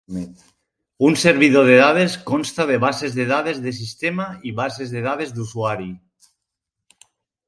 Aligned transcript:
Un 1.09 1.15
servidor 1.23 1.67
de 1.71 1.73
dades 1.81 2.15
consta 2.29 2.65
de 2.71 2.77
bases 2.85 3.17
de 3.19 3.25
dades 3.31 3.59
de 3.65 3.73
sistema 3.81 4.25
i 4.53 4.55
bases 4.61 4.95
de 4.95 5.05
dades 5.09 5.35
d'usuari. 5.37 5.91